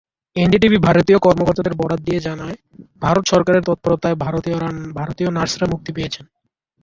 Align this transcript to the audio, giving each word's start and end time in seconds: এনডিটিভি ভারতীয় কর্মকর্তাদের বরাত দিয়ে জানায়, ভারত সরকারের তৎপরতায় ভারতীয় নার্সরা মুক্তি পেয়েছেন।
এনডিটিভি 0.35 0.77
ভারতীয় 0.87 1.19
কর্মকর্তাদের 1.19 1.73
বরাত 1.75 1.99
দিয়ে 2.07 2.19
জানায়, 2.19 2.55
ভারত 3.01 3.23
সরকারের 3.31 3.65
তৎপরতায় 3.67 4.17
ভারতীয় 4.97 5.29
নার্সরা 5.31 5.65
মুক্তি 5.73 5.91
পেয়েছেন। 5.95 6.25